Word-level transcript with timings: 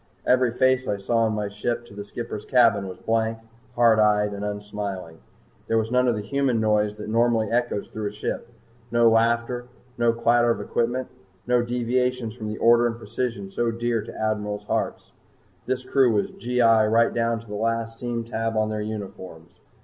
Every 0.25 0.49
face 0.49 0.87
I 0.87 0.97
saw 0.97 1.17
on 1.25 1.33
my 1.33 1.47
trip 1.47 1.85
to 1.85 1.93
the 1.93 2.03
skipper's 2.03 2.43
cabin 2.43 2.87
was 2.87 2.97
blank, 2.97 3.37
hard 3.75 3.99
eyed, 3.99 4.33
and 4.33 4.43
unsmiling. 4.43 5.19
There 5.67 5.77
was 5.77 5.91
none 5.91 6.07
of 6.07 6.15
the 6.15 6.23
human 6.23 6.59
noise 6.59 6.95
that 6.95 7.07
normally 7.07 7.51
echoes 7.51 7.87
through 7.87 8.07
a 8.07 8.11
ship, 8.11 8.49
no 8.89 9.07
laughter, 9.11 9.65
no 9.99 10.11
clatter 10.11 10.49
of 10.49 10.59
equipment, 10.59 11.07
no 11.45 11.61
deviations 11.61 12.35
from 12.35 12.47
the 12.47 12.57
order 12.57 12.87
and 12.87 12.97
precision 12.97 13.51
so 13.51 13.69
dear 13.69 14.01
to 14.01 14.19
admirals' 14.19 14.63
hearts. 14.65 15.11
This 15.67 15.85
crew 15.85 16.11
was 16.11 16.31
G.I. 16.31 16.87
right 16.87 17.13
down 17.13 17.39
to 17.39 17.45
the 17.45 17.53
last 17.53 17.99
seam 17.99 18.23
tab 18.23 18.57
on 18.57 18.71
their 18.71 18.81
uniforms. 18.81 19.51